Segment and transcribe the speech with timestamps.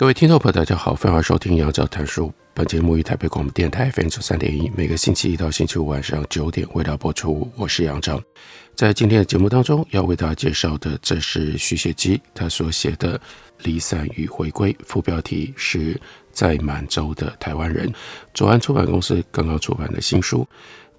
[0.00, 2.32] 各位听众朋友，大家好，欢迎收听杨照谈书。
[2.54, 7.46] 本节目于台北广播电台 FM 九三点一，每个星期一到星期五晚上九点为大家播出。
[7.54, 8.18] 我是杨照，
[8.74, 13.18] 在今天的节目当中，要为大家介绍的，这是许写基他所写的
[13.58, 16.00] 《离散与回归》，副标题是
[16.32, 17.92] 在满洲的台湾人。
[18.32, 20.48] 左岸出版公司刚刚出版的新书。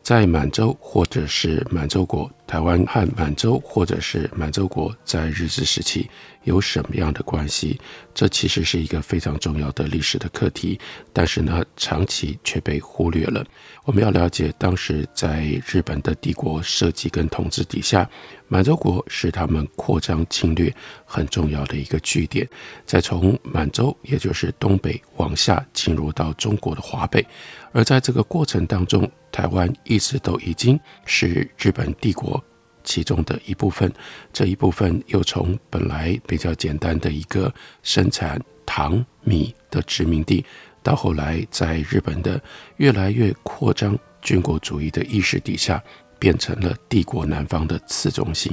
[0.02, 6.10] 在满洲，或者是满洲国，台湾和满洲，或者是满洲国，在日治时期
[6.44, 7.80] 有什么样的关系？
[8.14, 10.80] 这其实是一个非常重要的历史的课题，
[11.14, 13.46] 但是呢，长期却被忽略了。
[13.86, 18.10] 我们要了解，当时在日本的帝国设计跟统治底下，
[18.48, 20.74] 满洲国是他们扩张侵略
[21.06, 22.48] 很重要的一个据点。
[22.88, 27.26] 再从满洲，也就是东北往下进入到中国的华北，
[27.72, 32.44] 而在这个过程当中，台湾一直都已经是日本帝国
[32.84, 33.92] 其中的一部分，
[34.34, 40.44] 这一部分又从本来比较简单的一个生产糖米的殖民地，
[40.84, 42.42] 到后来在日本的
[42.78, 45.82] 越来越扩张军国主义的意识底下，
[46.20, 48.52] 变成了帝国南方的次中心。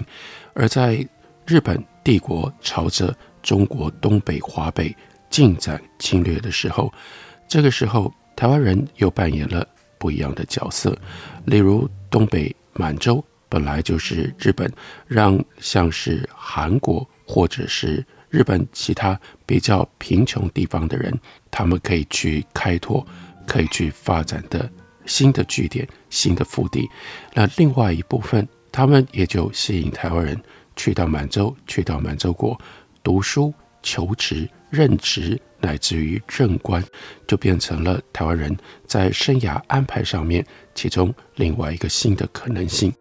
[0.54, 1.06] 而在
[1.46, 4.94] 日本帝国朝着中国东北、华北
[5.30, 6.92] 进展侵略的时候，
[7.48, 9.66] 这个时候台湾人又扮演了。
[9.98, 10.96] 不一样的角色，
[11.44, 14.70] 例如东北满洲本来就是日本
[15.06, 21.12] 让像是韩国或者是日本其他比较贫穷地方的人，
[21.50, 23.06] 他们可以去开拓、
[23.46, 24.70] 可以去发展的
[25.06, 26.88] 新的据点、新的腹地。
[27.34, 30.38] 那另外一部分，他们也就吸引台湾人
[30.76, 32.58] 去到满洲，去到满洲国
[33.02, 33.52] 读书、
[33.82, 35.40] 求职、任职。
[35.60, 36.82] 乃至于正官，
[37.26, 42.92] 就变成了台湾人在生涯安排上面其中另外一个新的可能性。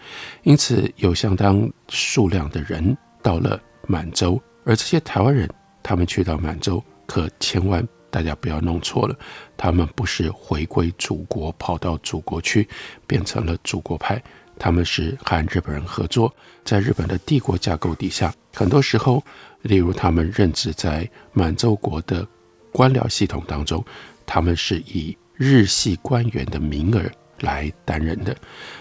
[0.44, 5.48] 因此，有相当数量的人到了满洲，而这些台湾人，
[5.84, 9.16] 他们去到满洲，可千万大家不要弄错了，
[9.56, 12.68] 他们不是回归祖国，跑到祖国去，
[13.06, 14.22] 变成了祖国派，
[14.58, 16.34] 他们是和日本人合作，
[16.66, 19.24] 在日本的帝国架构底下，很多时候，
[19.62, 22.28] 例如他们任职在满洲国的。
[22.78, 23.84] 官僚系统当中，
[24.24, 27.02] 他们是以日系官员的名额
[27.40, 28.32] 来担任的。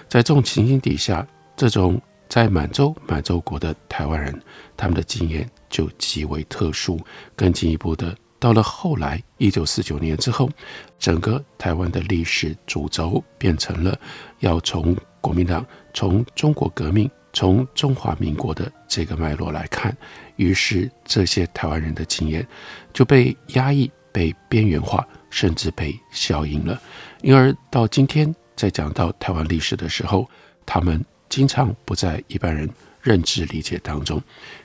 [0.07, 1.27] 在这种情形底下，
[1.57, 1.99] 这种
[2.29, 4.39] 在满洲、满洲国的台湾人，
[4.77, 7.01] 他们的经验就极为特殊。
[7.35, 10.51] 更进一步的，到了后来一九四九年之后，
[10.99, 13.99] 整个台湾的历史主轴变成了
[14.41, 15.65] 要从国民党、
[15.95, 19.95] 从中国革命、从中华民国的这个脉络来看。
[20.37, 22.47] 于是，这些台湾人的经验
[22.95, 26.81] 就被压抑、被边缘化，甚至被消音了。
[27.21, 30.27] 因而到今天，在讲到台湾历史的时候，
[30.65, 32.67] 他们经常不在一般人
[33.03, 34.19] 认知理解当中。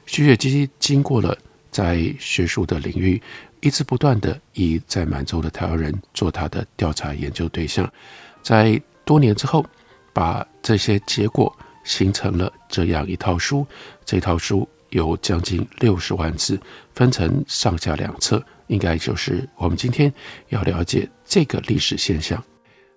[0.05, 1.37] 许写基经过了
[1.71, 3.21] 在学术的领域，
[3.59, 7.91] 一直不断地以在满洲的台湾人做他的调查研究对象，
[8.41, 9.65] 在多年之后，
[10.13, 13.65] 把这些结果形成了这样一套书。
[14.05, 14.67] 这套书。
[14.91, 16.59] 有将近六十万字，
[16.93, 20.13] 分成上下两册，应该就是我们今天
[20.49, 22.43] 要了解这个历史现象，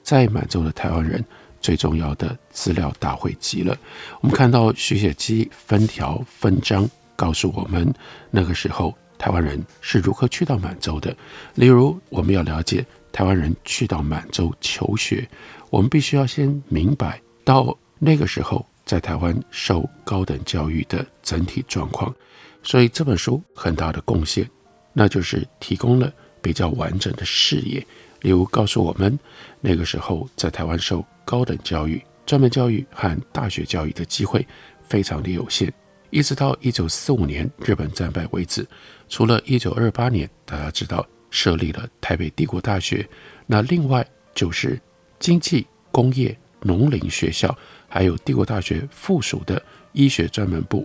[0.03, 1.25] 在满洲的台湾人
[1.61, 3.79] 最重要的资料大汇集了。
[4.21, 6.85] 我们看到徐写基分条分章
[7.15, 7.95] 告诉我们，
[8.29, 11.17] 那个时候台湾人是如何去到满洲的。
[11.55, 15.25] 例如，我们要了解台湾人去到满洲求学，
[15.71, 18.67] 我们必须要先明白到那个时候。
[18.85, 22.15] 在台湾受高等教育的整体状况，
[22.63, 24.49] 所以这本书很大的贡献，
[24.93, 27.85] 那就是提供了比较完整的视野。
[28.21, 29.19] 例如告诉我们，
[29.61, 34.47] 那个时候在台湾受高等教育、专门教育和大学教育的机会
[34.83, 35.73] 非常的有限，
[36.11, 38.67] 一直到一九四五年日本战败为止。
[39.09, 43.07] 除了一九二八年大家知道设立了台北帝国大学，
[43.47, 44.81] 那另外就是
[45.19, 47.57] 经济、工业、农林学校。
[47.95, 49.63] 还有帝国大学附属的
[49.93, 50.85] 医学专门部，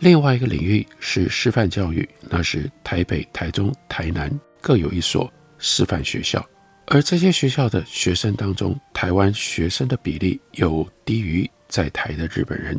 [0.00, 4.28] 另外一个领域是师范教育，那是台北、台中、台南
[4.60, 6.44] 各有一所师范学校。
[6.86, 12.76] 而这些学校的学生当中，台湾学生的比例有低于在台的日本人。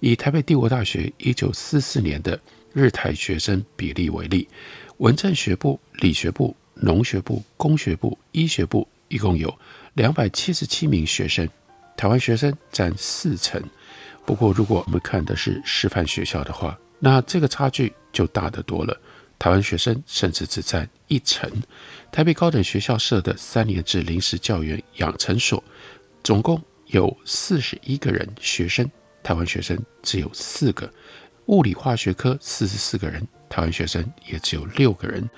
[0.00, 2.36] 以台北帝国大学一九四四年的
[2.72, 4.48] 日台学生比例为例，
[4.96, 9.56] 文政学部、理学部、农学部、工学部、医学部一共有
[9.94, 11.48] 两百七十七名学生，
[12.00, 13.62] 台湾学生占四成。
[14.24, 18.98] 不过，如果我们看的是师范学校的话，那这个差距就大得多了。
[19.38, 21.50] 台湾学生甚至只占一成。
[22.10, 25.62] 台北高等学校设的三年制临时教员养成所，
[26.24, 28.90] 总共有四十一个人学生，
[29.22, 30.90] 台湾学生只有四个。
[31.48, 35.28] 物理化学科四十四个人，台湾学生也只有六个人。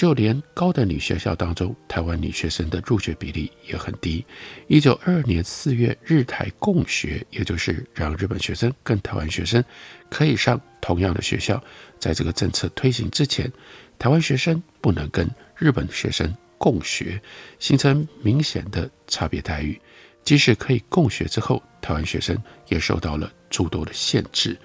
[0.00, 4.24] 就连高等女学校当中，台湾女学生的入学比例也很低。
[4.66, 9.62] 一九二二年四月，日台共学，也就是让日本学生跟台湾学生
[10.08, 11.62] 可以上同样的学校。
[11.98, 13.52] 在这个政策推行之前，
[13.98, 17.20] 台湾学生不能跟日本学生共学，
[17.58, 19.78] 形成明显的差别待遇。
[20.24, 24.56] 即使可以共学之后，台湾学生也受到了诸多的限制。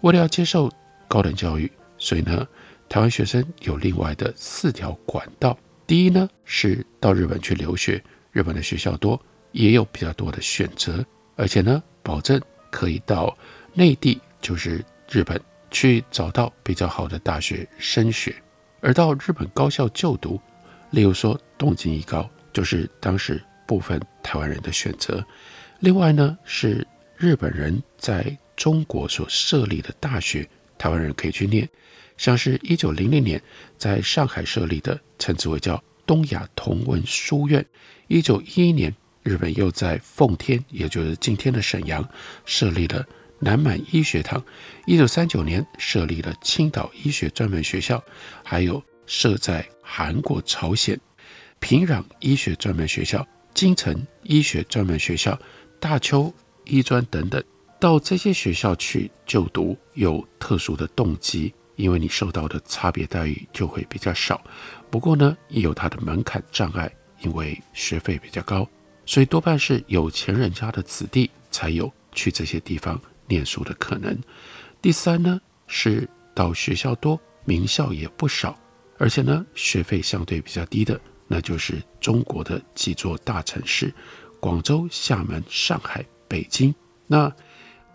[0.00, 0.72] 为了要接受
[1.06, 2.48] 高等教育，所以呢。
[2.88, 5.56] 台湾学生有另外的四条管道。
[5.86, 8.02] 第一呢，是到日本去留学，
[8.32, 9.20] 日本的学校多，
[9.52, 11.04] 也有比较多的选择，
[11.36, 12.40] 而且呢，保证
[12.70, 13.36] 可以到
[13.72, 15.40] 内地，就是日本
[15.70, 18.34] 去找到比较好的大学升学。
[18.80, 20.40] 而到日本高校就读，
[20.90, 25.24] 例如说东京艺高，就是当时部分台湾人的选择。
[25.80, 26.86] 另外呢，是
[27.16, 31.68] 日本人在中国所设立的大学，台湾人可以去念。
[32.18, 33.40] 像是一九零零年
[33.78, 37.62] 在上海设立的，称之为叫东亚同文书院；
[38.08, 42.06] 一九一一年，日本又在奉天，也就是今天的沈阳，
[42.44, 43.06] 设立了
[43.38, 44.38] 南满医学堂；
[44.84, 48.02] 一九三九年设立了青岛医学专门学校，
[48.42, 50.98] 还有设在韩国、朝鲜
[51.60, 55.38] 平壤医学专门学校、京城医学专门学校、
[55.78, 56.34] 大邱
[56.64, 57.42] 医专等等。
[57.80, 61.54] 到这些学校去就读，有特殊的动机。
[61.78, 64.42] 因为你受到的差别待遇就会比较少，
[64.90, 68.68] 不过呢，也有它的门槛障碍，因为学费比较高，
[69.06, 74.18] 所以多半是有钱人家的子弟才有去这些地方念书的可能。
[74.82, 78.58] 第三呢，是到学校多，名校也不少，
[78.98, 83.94] 而且呢，学费相对比较低的，那就是中国的几座大城市：
[84.40, 86.74] 广州、厦门、上海、北京。
[87.06, 87.32] 那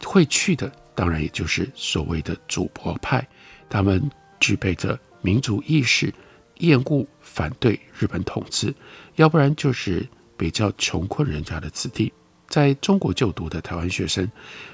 [0.05, 3.27] 会去的，当然也就是所谓的主播派。
[3.73, 3.99] 他们
[4.39, 6.13] 具备着民族意识，
[6.59, 8.71] 厌恶反对日本统治，
[9.15, 12.13] 要不然就是比较穷困人家的子弟，
[12.47, 14.31] 在中国就读的台湾学生，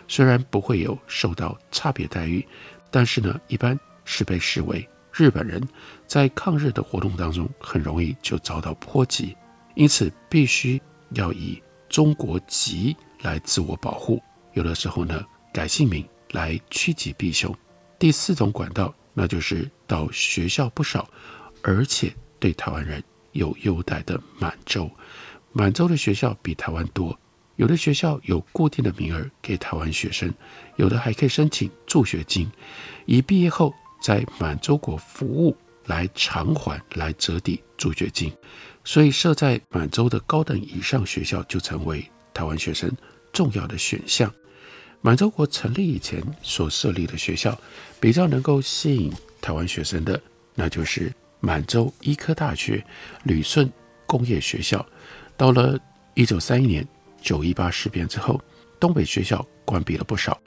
[0.09, 2.45] 虽然不会有受到差别待遇，
[2.91, 5.65] 但是呢，一般是被视为日本人，
[6.05, 9.33] 在抗日的活动当中很容易就遭到波及，
[9.75, 10.81] 因此必须
[11.13, 14.21] 要以中国籍来自我保护，
[14.55, 17.55] 有的时候呢，改姓名来趋吉避凶。
[17.99, 21.07] 第四种管道，那就是到学校不少，
[21.61, 23.03] 而且对台湾人
[23.33, 24.89] 有优待的满洲。
[25.51, 27.19] 满洲的学校比台湾多，
[27.57, 30.33] 有的学校有固定的名额给台湾学生，
[30.77, 32.49] 有的还可以申请助学金，
[33.05, 38.31] 以毕业后在满洲国服务来偿还，来折抵助学金。
[38.85, 42.89] 所以设在满洲的高等以上学校就成为台湾学生
[43.33, 44.33] 重要的选项。
[45.01, 47.57] 满洲国成立以前所设立的学校，
[47.99, 50.21] 比较能够吸引台湾学生的，
[50.55, 52.83] 那就是满洲医科大学、
[53.23, 53.71] 旅顺
[54.05, 54.85] 工业学校。
[55.37, 55.79] 到了
[56.15, 56.85] 一九三一年
[57.21, 58.41] 九一八事变之后，
[58.77, 60.37] 东北学校关闭了不少。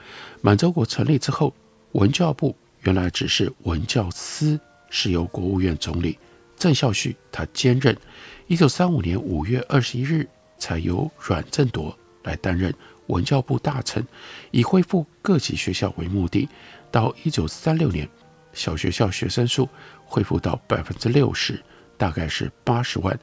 [0.41, 1.51] 满洲国成立之后，
[1.93, 4.59] 文教部原来只是文教司，
[4.91, 6.19] 是由国务院总理
[6.55, 7.97] 郑孝胥他兼任。
[8.45, 10.27] 一九三五年五月二十一日，
[10.59, 12.71] 才由阮正铎来担任。
[13.07, 14.05] 文教部大臣，
[14.51, 16.47] 以恢复各级学校为目的，
[16.91, 18.07] 到一九三六年，
[18.53, 19.67] 小学校学生数
[20.05, 21.61] 恢复到百分之六十，
[21.97, 23.13] 大概是八十万；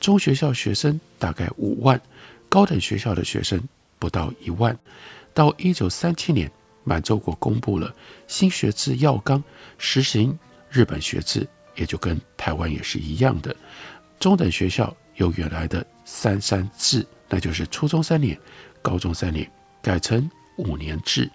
[0.00, 2.00] 中学校学生大概五万，
[2.48, 3.60] 高等学校的学生
[3.98, 4.76] 不到一万。
[5.34, 6.50] 到一九三七年，
[6.82, 7.94] 满洲国公布了
[8.26, 9.42] 新学制要纲，
[9.76, 10.38] 实行
[10.70, 13.54] 日本学制，也就跟台湾也是一样的。
[14.18, 18.38] 中等学校由原来的三三制，那就是初中三年。
[18.86, 19.50] 高中三年
[19.82, 21.28] 改成五年制，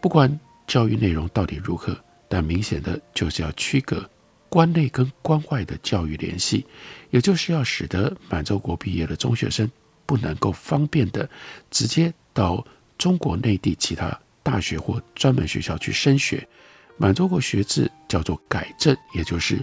[0.00, 1.94] 不管教育内容到底如何，
[2.26, 4.08] 但明显的就是要区隔
[4.48, 6.64] 关内跟关外的教育联系，
[7.10, 9.70] 也就是要使得满洲国毕业的中学生
[10.06, 11.28] 不能够方便的
[11.70, 16.48] 直接到中国内地其他大学或专门学校去升学。
[16.96, 19.62] 满洲国学制叫做改正，也就是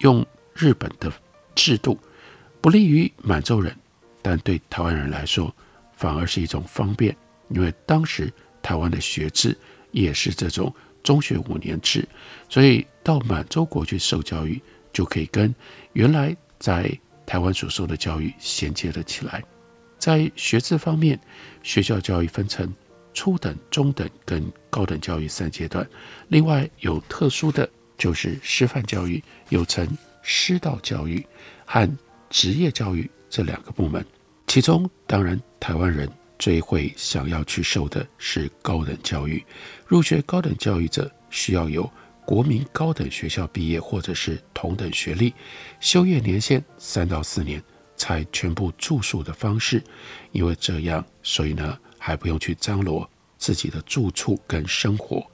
[0.00, 1.10] 用日本的
[1.54, 1.98] 制度，
[2.60, 3.74] 不利于满洲人，
[4.20, 5.50] 但对台湾人来说。
[5.96, 7.16] 反而是一种方便，
[7.48, 9.56] 因为当时台湾的学制
[9.90, 10.72] 也是这种
[11.02, 12.06] 中学五年制，
[12.48, 14.60] 所以到满洲国去受教育，
[14.92, 15.52] 就可以跟
[15.94, 16.90] 原来在
[17.24, 19.42] 台湾所受的教育衔接了起来。
[19.98, 21.18] 在学制方面，
[21.62, 22.72] 学校教育分成
[23.14, 25.88] 初等、中等跟高等教育三阶段，
[26.28, 29.88] 另外有特殊的就是师范教育，又称
[30.22, 31.24] 师道教育
[31.64, 31.90] 和
[32.28, 34.04] 职业教育这两个部门。
[34.46, 39.44] 其中，当然台湾人最会想要去受的是高等教育。
[39.86, 41.90] 入学高等教育者需要有
[42.24, 45.32] 国民高等学校毕业或者是同等学历，
[45.80, 47.62] 修业年限三到四年。
[47.98, 49.82] 才全部住宿的方式，
[50.30, 53.08] 因为这样，所以呢还不用去张罗
[53.38, 55.26] 自己的住处跟生活。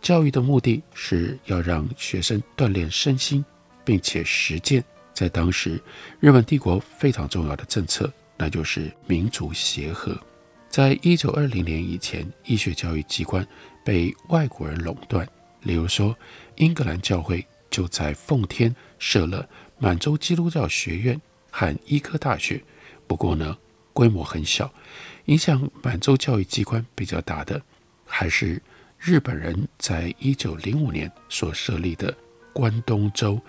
[0.00, 3.44] 教育的目的是要让学生锻炼身心，
[3.84, 4.82] 并且实践
[5.12, 5.78] 在当时
[6.18, 10.18] 日本帝国非常重要的政策，那就是民族协和。
[10.70, 13.46] 在一九二零年以前，医学教育机关
[13.84, 15.28] 被外国人垄断，
[15.62, 16.16] 例如说
[16.56, 19.46] 英格兰教会就在奉天设了
[19.78, 21.20] 满洲基督教学院。
[21.50, 22.62] 和医科大学，
[23.06, 23.56] 不过呢，
[23.94, 24.70] 规模很小。
[25.24, 27.60] 影响满洲教育机关比较大的，
[28.04, 28.62] 还是
[28.98, 32.14] 日本人在一九零五年所设立的
[32.52, 33.40] 关东州。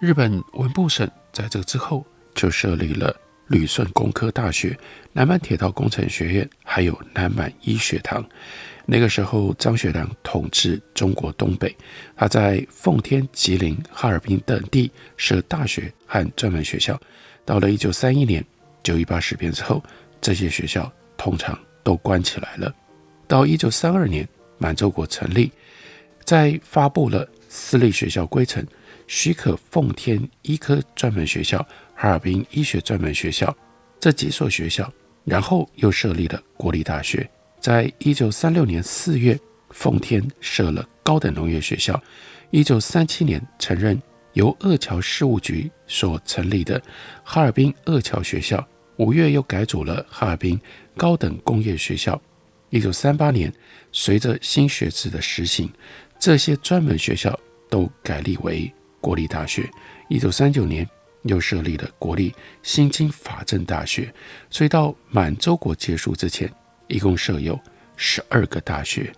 [0.00, 3.14] 日本文部省在这之后就设立了
[3.48, 4.78] 旅顺工科大学、
[5.12, 8.24] 南满铁道工程学院，还有南满医学堂。
[8.86, 11.76] 那个时候，张学良统治中国东北，
[12.16, 16.98] 他在奉天、吉林、哈尔滨等地设大学和专门学校。
[17.44, 18.44] 到了一九三一年
[18.82, 19.82] 九一八事变之后，
[20.20, 22.74] 这些学校通常都关起来了。
[23.26, 24.26] 到一九三二年
[24.56, 25.52] 满洲国成立，
[26.24, 28.66] 在发布了私立学校规程，
[29.06, 31.66] 许可奉天医科专门学校、
[32.00, 33.52] 哈尔滨医学专门学校
[33.98, 34.88] 这几所学校，
[35.24, 37.28] 然后又设立了国立大学。
[37.58, 39.36] 在一九三六年四月，
[39.70, 42.00] 奉天设了高等农业学校。
[42.52, 44.00] 一九三七年承认。
[44.34, 46.80] 由二桥事务局所成立的
[47.24, 48.64] 哈尔滨二桥学校，
[48.96, 50.60] 五月又改组了哈尔滨
[50.96, 52.20] 高等工业学校。
[52.70, 53.52] 一九三八年，
[53.90, 55.68] 随着新学制的实行，
[56.20, 57.36] 这些专门学校
[57.68, 59.68] 都改立为国立大学。
[60.08, 60.88] 一九三九年，
[61.22, 64.12] 又设立了国立新京法政大学。
[64.50, 66.52] 所以到满洲国结束之前，
[66.86, 67.58] 一共设有
[67.96, 69.12] 十二个大学。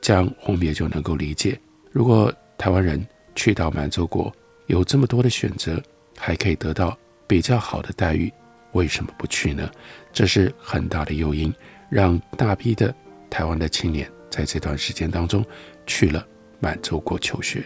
[0.00, 1.58] 这样我们也就能够理解，
[1.90, 4.30] 如果台湾人去到满洲国，
[4.66, 5.82] 有这么多的选择，
[6.18, 6.96] 还可以得到
[7.26, 8.30] 比较好的待遇，
[8.72, 9.70] 为什么不去呢？
[10.12, 11.52] 这是很大的诱因，
[11.88, 12.94] 让大批的
[13.30, 15.44] 台湾的青年在这段时间当中
[15.86, 16.26] 去了
[16.60, 17.64] 满洲国求学。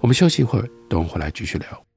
[0.00, 1.91] 我们休息一会儿，等会回来继续聊。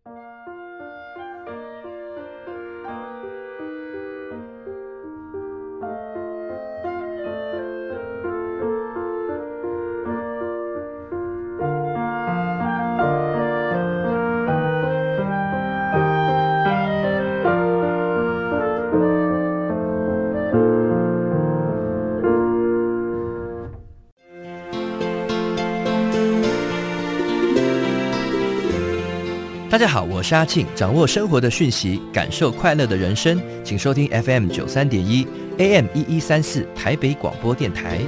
[29.76, 35.28] 大家好，我是阿庆，掌握生活的讯息，感受快乐的人生，请收听 FM 九三点一
[35.58, 38.00] ，AM 一一三四，台北广播电台。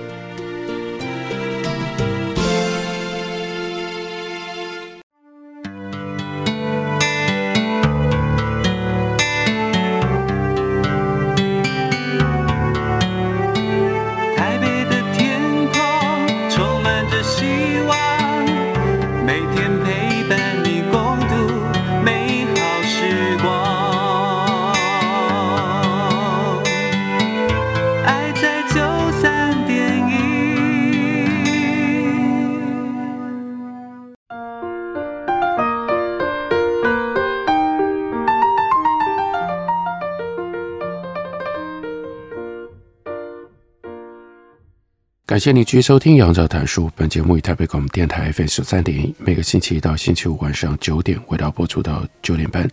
[45.27, 46.87] 感谢你继续收听《杨照谈书》。
[46.95, 52.65] 本节目以台北广播电台 FM 十三点一，每个星期一到星期五晚上九点，为大家播出到九点半。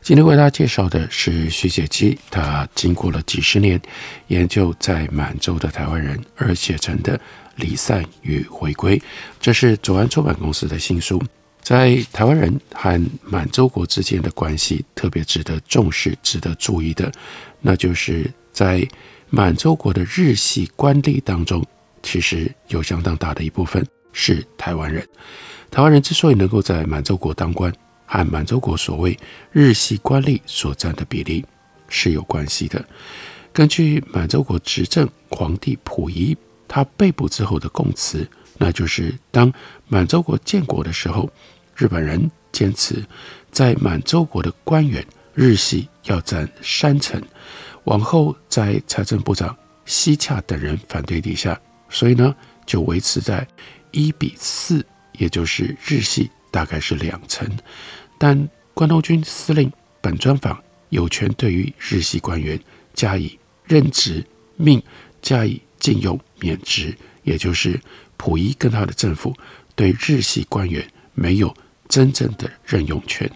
[0.00, 3.80] 今天为大家介绍的是许写基，他经过了几十年
[4.26, 7.16] 研究在满洲的台湾人而写成的
[7.54, 8.98] 《离散与回归》，
[9.40, 11.22] 这是左岸出版公司的新书。
[11.62, 17.12] 在台湾人和满洲国之间的关系，特别值得重视、值得注意的，
[17.60, 18.84] 那就是在
[19.30, 21.64] 满洲国的日系官吏当中。
[22.02, 25.06] 其实有相当大的一部分是台湾人。
[25.70, 27.72] 台湾人之所以能够在满洲国当官，
[28.04, 29.18] 和满洲国所谓
[29.50, 31.44] 日系官吏所占的比例
[31.88, 32.84] 是有关系的。
[33.52, 36.36] 根据满洲国执政皇帝溥仪
[36.68, 38.28] 他被捕之后的供词，
[38.58, 39.52] 那就是当
[39.88, 41.30] 满洲国建国的时候，
[41.76, 43.02] 日本人坚持
[43.50, 45.04] 在满洲国的官员
[45.34, 47.20] 日系要占三成，
[47.84, 51.58] 往后在财政部长西洽等人反对底下，
[51.92, 52.34] 所以呢
[52.66, 53.46] 就维持在
[53.92, 57.48] 一比四，也就是日系大概是两成，
[58.18, 59.70] 但关东军司令
[60.00, 62.58] 本专访有权对于日系官员
[62.94, 64.82] 加以任职命
[65.20, 67.78] 加以禁用免职，也就是
[68.16, 69.34] 溥仪跟他的政府
[69.74, 70.84] 对日系官员
[71.14, 71.54] 没有
[71.88, 73.30] 真正的任用权。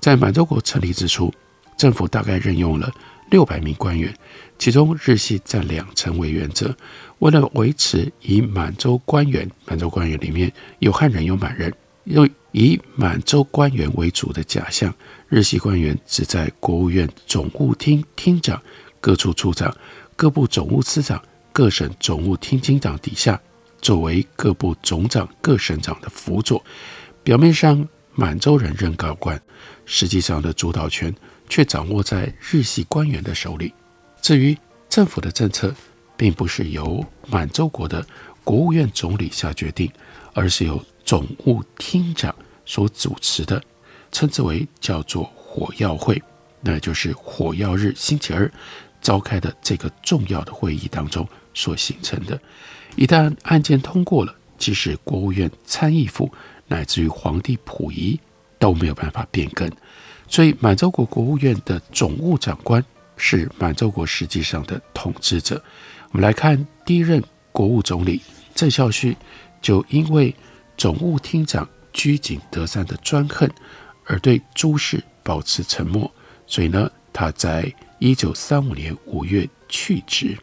[0.00, 1.32] 在满洲国成立之初，
[1.76, 2.90] 政府大概任用了
[3.30, 4.14] 六百名官员，
[4.58, 6.76] 其中日系占两成为原则。
[7.20, 11.72] 为了维持以满洲官员，满洲官员里面有汉人有满人，
[12.04, 14.92] 又以满洲官员为主的假象，
[15.28, 18.60] 日系官员只在国务院总务厅厅长。
[19.00, 19.72] 各处处长、
[20.16, 21.22] 各部总务司长、
[21.52, 23.40] 各省总务厅厅长底下，
[23.80, 26.60] 作为各部总长、各省长的辅佐。
[27.22, 29.40] 表面上满洲人任高官，
[29.86, 31.14] 实际上的主导权
[31.48, 33.72] 却掌握在日系官员的手里。
[34.20, 34.56] 至于
[34.88, 35.74] 政府的政策，
[36.16, 38.04] 并不是由满洲国的
[38.44, 39.90] 国务院总理下决定，
[40.34, 42.34] 而是由总务厅长
[42.66, 43.62] 所主持的，
[44.10, 46.20] 称之为叫做火药会，
[46.60, 48.50] 那就是火药日星期二。
[49.00, 52.38] 召开的这个重要的会议当中所形成的，
[52.96, 56.28] 一旦案件通过了，即使国务院参议府
[56.66, 58.18] 乃至于皇帝溥仪
[58.58, 59.70] 都没有办法变更。
[60.26, 62.84] 所以满洲国国务院的总务长官
[63.18, 65.62] 是满洲国实际上的统治者。
[66.12, 67.22] 我们来看第一任
[67.52, 68.22] 国务总理
[68.54, 69.14] 郑孝胥，
[69.60, 70.34] 就因为
[70.76, 73.50] 总务厅长居井德三的专横
[74.06, 76.10] 而对诸事保持沉默，
[76.46, 77.70] 所以呢，他在。
[78.00, 80.38] 一九三五年五月去职，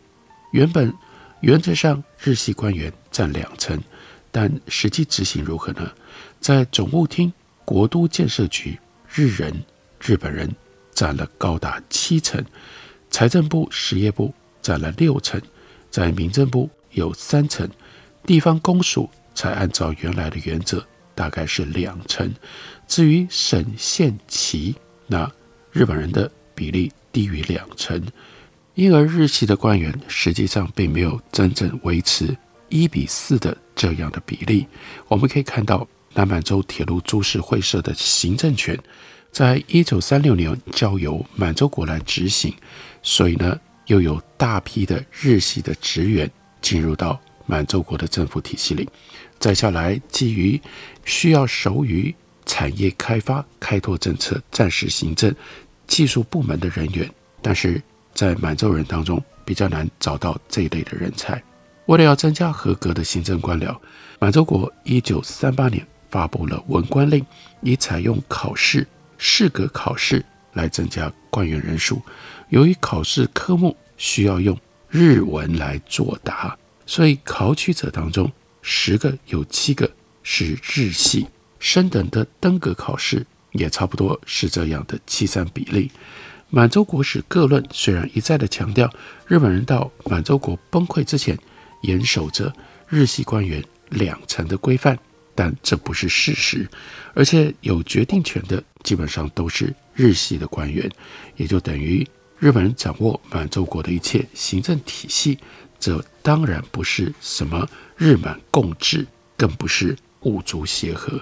[0.52, 0.94] 原本
[1.40, 3.82] 原则上日系官员占两成，
[4.30, 5.90] 但实际执行如何呢？
[6.42, 7.32] 在总务厅、
[7.64, 8.78] 国都建设局，
[9.10, 9.64] 日人、
[10.02, 10.54] 日本人
[10.96, 12.42] 占了高达七成；
[13.12, 15.40] 财政部、实业部占了六成；
[15.92, 17.68] 在民政部有三成；
[18.26, 22.34] 地方公署才按照原来的原则，大概是两成。
[22.88, 24.74] 至于省县旗，
[25.06, 25.32] 那
[25.72, 26.92] 日本人的比例。
[27.16, 28.06] 低于两成，
[28.74, 32.36] 因而日系的官员实际上并没有真正维持
[32.68, 34.68] 一比四的这样的比例。
[35.08, 38.78] 我们可以看到，南满洲铁路株式会社的行政权，
[39.36, 42.56] 在一九三六年交由满洲国来执行，
[43.04, 48.88] 所以呢，又有大批的日系的职员进入到满洲国的政府体系里。
[49.38, 50.58] 再下来，基于
[51.04, 55.36] 需要熟于产业开发、开拓政策、战时行政。
[55.86, 57.08] 技术部门的人员，
[57.42, 61.44] 但是在满洲人当中比较难找到这一类的人才。
[61.88, 63.78] 为了要增加合格的行政官僚，
[64.18, 67.24] 满洲国一九三八年发布了文官令，
[67.62, 70.24] 以采用考试、适格考试
[70.54, 72.02] 来增加官员人数。
[72.50, 74.58] 由于考试科目需要用
[74.90, 79.90] 日文来作答，所以考取者当中十个有七个
[80.24, 81.28] 是日系。
[81.60, 83.26] 升等的登格考试。
[83.56, 85.90] 也差不多是这样的计算比例。
[86.50, 88.94] 满洲国史各论虽然一再的强调，
[89.28, 91.40] 日本人到满洲国崩溃之前
[91.84, 92.54] 严守着
[92.90, 95.00] 日系官员两成的规范，
[95.36, 96.68] 但这不是事实。
[97.14, 100.90] 而且有决定权的基本上都是日系的官员，
[101.36, 102.08] 也就等于
[102.40, 105.38] 日本人掌握满洲国的一切行政体系。
[105.78, 107.68] 这当然不是什么
[107.98, 109.06] 日满共治，
[109.38, 111.20] 更不是五族协和。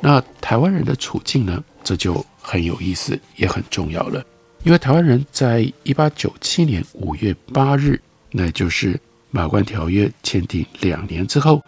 [0.00, 1.62] 那台湾人的处境呢？
[1.82, 4.24] 这就很有意思，也很重要了。
[4.62, 8.98] 因为台湾人在一八九七年五月八日，那就是
[9.30, 11.62] 马关条约签订两年之后，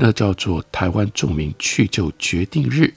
[0.00, 2.90] 那叫做台湾著名去就决定日。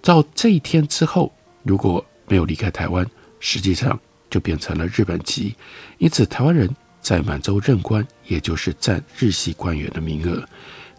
[0.00, 1.30] 到这一天之后，
[1.62, 3.06] 如果没有离开台湾，
[3.38, 5.54] 实际上就变成了日本籍。
[5.98, 10.42] 因此，台湾人在满洲任官，也就是占日系官员的名额。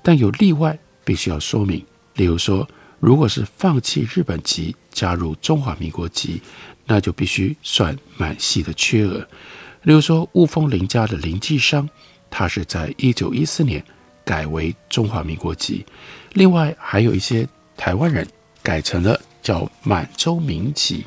[0.04, 2.68] 但有例外，必须要说明，例如说。
[3.00, 6.42] 如果是放弃日本籍加入中华民国籍，
[6.86, 9.20] 那就必须算满系的缺额。
[9.82, 11.90] 例如说，雾峰林家的林继商，
[12.30, 13.84] 他是在一九一四年
[14.24, 15.86] 改为中华民国籍。
[16.34, 18.28] 另外，还有一些台湾人
[18.62, 21.06] 改成了叫满洲民籍，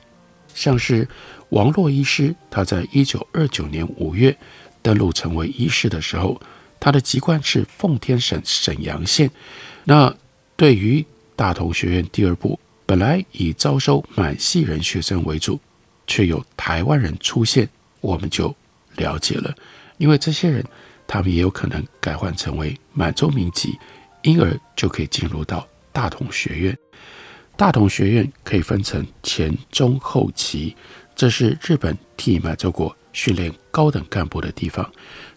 [0.55, 1.09] 像是
[1.51, 4.37] 王洛医师，他在一九二九年五月
[4.83, 6.41] 登陆成为医师的时候，
[6.79, 9.31] 他的籍贯是奉天省沈阳县。
[9.85, 10.15] 那
[10.57, 15.61] 对于大同学院第二部本来以招收满系人学生为主，
[16.07, 17.69] 却有台湾人出现，
[18.01, 18.55] 我们就
[18.97, 19.55] 了解了，
[19.99, 20.65] 因为这些人
[21.07, 23.79] 他们也有可能改换成为满洲民籍，
[24.23, 26.77] 因而就可以进入到大同学院。
[27.57, 30.77] 大同学院可以分成前、中、后期，
[31.15, 34.91] 这是日本替满洲国训练高等干部的地方。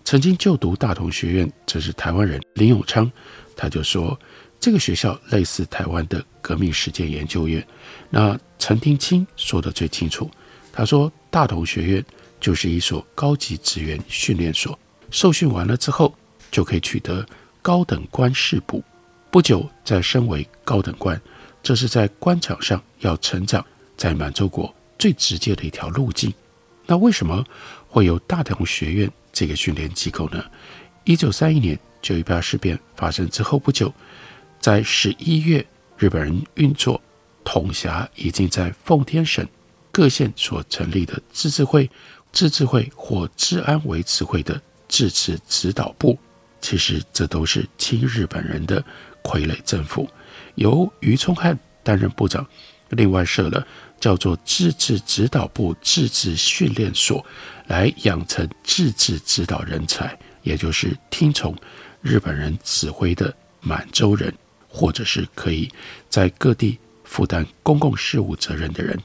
[0.04, 3.10] 曾经就读大同学院，这是台湾人林永昌，
[3.56, 4.20] 他就说
[4.60, 7.66] 这个学校类似台湾的革命实践研究院。
[8.10, 10.30] 那陈廷清说得最清楚，
[10.74, 12.06] 他说大同学院
[12.42, 14.78] 就是一所高级职员训练所，
[15.12, 16.14] 受训完了之后
[16.52, 17.26] 就可以取得
[17.62, 18.84] 高等官士补，
[19.32, 21.20] 不久再升为高等官。
[21.62, 23.66] 这是在官场上要成长，
[23.98, 26.34] 在满洲国最直接的一条路径。
[26.86, 27.44] 那为什么
[27.88, 30.44] 会有大同学院这个训练机构呢？
[31.04, 33.94] 一九三一年九一八事变发生之后不久，
[34.60, 35.66] 在十一月，
[35.98, 37.00] 日本人运作
[37.44, 39.46] 统辖已经在奉天省
[39.92, 41.90] 各县所成立的自治会、
[42.32, 46.20] 自治会或治安维持会的自治指导部。
[46.60, 48.84] 其实这都是亲日本人的
[49.24, 50.10] 傀儡政府。
[50.56, 52.46] 由余聪汉担任部长，
[52.90, 53.66] 另外设了
[53.98, 57.26] 叫做自治指导部自治训练所，
[57.68, 61.56] 来养成自治指导人才，也就是听从
[62.02, 64.34] 日本人指挥的满洲人，
[64.68, 65.72] 或者是可以
[66.10, 69.00] 在各地负担公共事务责任的人，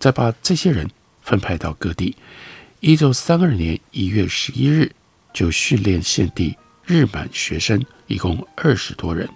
[0.00, 0.90] 再把这些人
[1.22, 2.16] 分派到各地。
[2.80, 4.90] 一九三二年一月十一日，
[5.32, 9.28] 就训练献地日满学生，一共二十多人。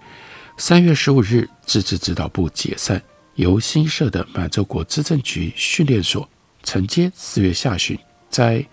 [0.56, 3.02] 三月十五日，自治指导部解散，
[3.34, 6.28] 由新设的满洲国资政局训练所
[6.62, 7.10] 承接。
[7.14, 7.98] 四月下旬，
[8.30, 8.64] 在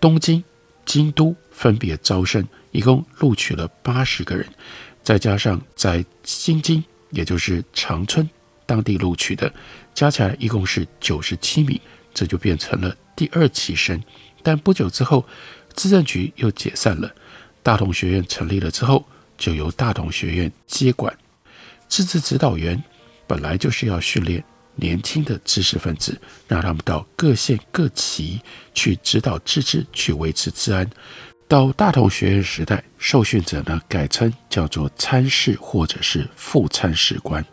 [0.00, 0.42] 东京、
[0.84, 4.46] 京都分别招生，一共录取了八十个人，
[5.02, 8.28] 再加上在新津，也就是长春
[8.66, 9.52] 当地录取的，
[9.94, 11.80] 加起来一共是九十七名，
[12.12, 14.02] 这就变成了第二期生。
[14.42, 15.24] 但不久之后，
[15.78, 17.08] 资政局又解散了，
[17.62, 21.16] 大同学院成立了之后，就由大同学院接管。
[21.86, 22.82] 自治指导员
[23.28, 24.42] 本来就是要训练
[24.74, 28.40] 年轻的知识分子，让他们到各县各旗
[28.74, 30.90] 去指导自治，去维持治安。
[31.46, 37.46] 到大同学院时代，受训者呢改称叫做参事或者是副参事官。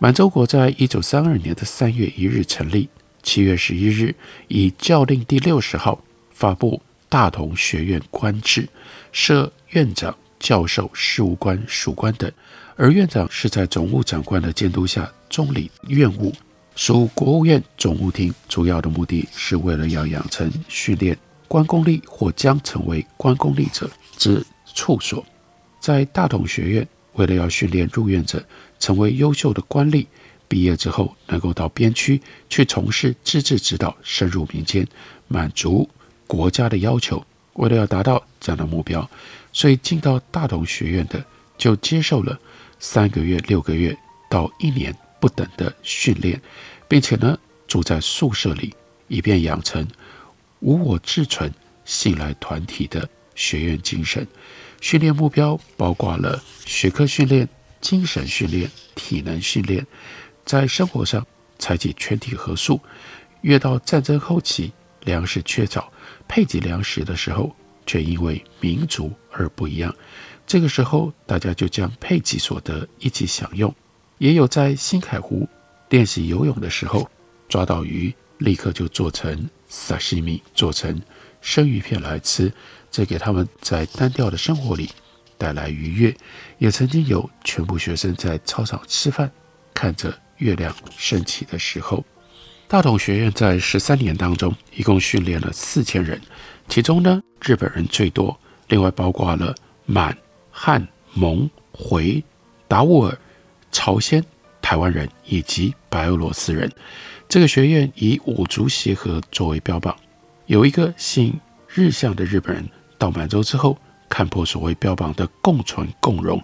[0.00, 2.88] 满洲国在一九三二年的三月一日成立，
[3.22, 4.12] 七月十一日
[4.48, 6.02] 以教令第六十号
[6.32, 8.66] 发布大同学院官制，
[9.12, 12.32] 设院长、教授、事务官、属官等。
[12.76, 16.32] 而院长是在总务长官的监督下总理院务，
[16.74, 18.32] 属国务院总务厅。
[18.48, 24.42] 主要的目的是为了要养成训练官公吏或将成为官公吏者之
[24.72, 25.22] 处所。
[25.80, 28.42] 在大同学院，为了要训练入院者
[28.78, 30.06] 成为优秀的官吏，
[30.46, 34.86] 毕业之后能够到边区去从事自治指导，深入民间，
[35.26, 35.88] 满足
[36.30, 37.26] 国家的要求。
[37.54, 39.10] 为了要达到这样的目标，
[39.52, 41.22] 所以进到大同学院的
[41.58, 42.38] 就接受了。
[42.78, 43.94] 三个月、六个月
[44.30, 46.40] 到一年不等的训练，
[46.86, 48.72] 并且呢住在宿舍里，
[49.08, 49.86] 以便养成
[50.60, 51.52] 无我至存、
[51.84, 54.24] 信赖团体的学院精神。
[54.80, 57.46] 训练目标包括了学科训练、
[57.80, 59.84] 精神训练、体能训练。
[60.46, 61.26] 在生活上
[61.58, 62.80] 采取全体合宿。
[63.42, 64.72] 越到战争后期，
[65.04, 65.92] 粮食缺少，
[66.30, 67.52] 配给粮食的时候，
[67.84, 69.92] 却因为民族而不一样。
[70.46, 73.74] 这个时候，大家就将配给所得一起享用。
[74.18, 75.48] 也有在新海湖
[75.88, 77.10] 练习游泳的时候，
[77.48, 81.02] 抓到鱼，立刻就做成沙西米，做成
[81.40, 82.52] 生鱼片来吃，
[82.92, 84.88] 这给他们在单调的生活里
[85.36, 86.16] 带来愉悦。
[86.58, 89.28] 也曾经有全部学生在操场吃饭，
[89.74, 92.04] 看着月亮升起的时候。
[92.70, 96.20] 大同学院在十三年当中，一共训练了四千人，
[96.68, 99.52] 其中呢，日本人最多，另外包括了
[99.86, 100.16] 满。
[100.52, 102.22] 汉、蒙、回、
[102.68, 103.18] 达悟尔、
[103.72, 104.24] 朝鲜、
[104.62, 106.70] 台湾人以及白俄罗斯人，
[107.28, 109.96] 这个学院以五族协和作为标榜。
[110.46, 112.64] 有一个姓日向的日本人
[112.96, 113.76] 到满洲之后，
[114.08, 116.40] 看破所谓标榜的共存共荣、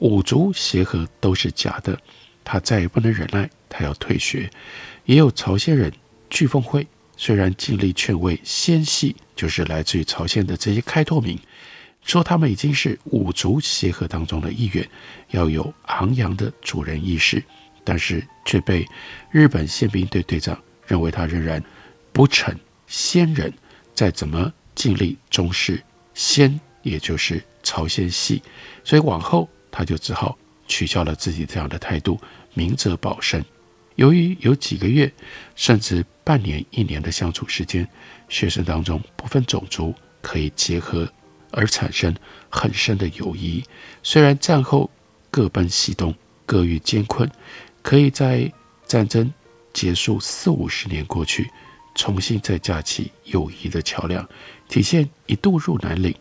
[0.00, 1.96] 五族协和都是假的，
[2.50, 4.50] 他再也不能忍耐，他要退学。
[5.04, 5.92] 也有朝鲜人
[6.30, 11.38] 具凤会，虽然尽力劝慰鲜系，就是来自于朝鲜的这些开拓民。
[12.02, 14.88] 说他们已经是五族协和当中的一员，
[15.32, 17.42] 要有昂扬的主人意识，
[17.84, 18.86] 但是却被
[19.30, 21.62] 日本宪兵队队长认为他仍然
[22.14, 22.56] 不成
[22.86, 23.52] 鲜人，
[23.94, 25.82] 再怎么尽力终是
[26.14, 28.42] 鲜，也就是朝鲜系，
[28.82, 32.18] 所以往后他就只好取消了自己这样的态度，
[32.58, 33.44] 明哲保身。
[33.94, 35.12] 由于有几个月
[35.54, 37.88] 甚至半年、一年的相处时间，
[38.28, 39.94] 学生当中不分种族。
[40.20, 41.08] 可以结合
[41.52, 42.14] 而产生
[42.50, 43.62] 很深的友谊。
[44.02, 44.90] 虽然战后
[45.30, 46.12] 各奔西东，
[46.44, 47.30] 各遇艰困，
[47.82, 48.52] 可以在
[48.84, 49.32] 战争
[49.72, 51.48] 结束四五十年过去，
[51.94, 54.28] 重新再架起友谊的桥梁，
[54.68, 56.12] 体现一度入南岭，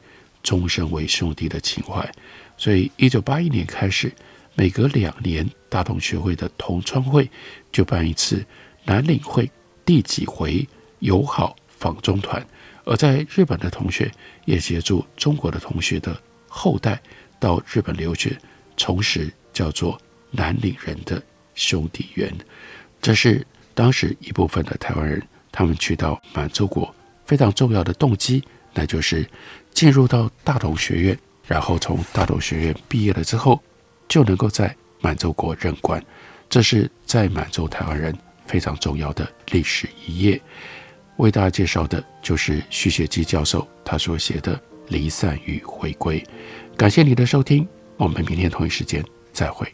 [0.44, 2.10] 终身为兄弟的情怀。
[2.56, 4.14] 所以，一九八一年开始，
[4.60, 7.30] 每隔两年，大同学会的同窗会
[7.72, 8.44] 就办一次
[8.86, 9.50] 南岭会
[9.86, 10.68] 第几回
[10.98, 12.44] 友好访中团，
[12.84, 14.12] 而在日本的同学
[14.46, 17.00] 也协助中国的同学的后代
[17.40, 18.36] 到日本留学，
[18.76, 19.96] 重拾叫做
[20.32, 21.22] 南岭人的
[21.54, 22.36] 兄弟缘。
[23.00, 26.92] 这是当时一部分的台湾人他们去到满洲国
[27.26, 28.44] 非常重要的动机，
[28.74, 29.24] 那就是
[29.72, 31.20] 进入到大同学院。
[31.46, 33.62] 然后从大同学院毕业了之后，
[34.08, 36.04] 就能够在满洲国任官，
[36.50, 40.42] 这是在满洲台湾人非常重要的历史一页。
[41.18, 44.56] 为大家介绍的就是徐学基教授他所写的
[44.88, 46.20] 《离散与回归》。
[46.78, 47.68] 感谢你的收听，
[47.98, 49.68] 我们明天同一时间再会。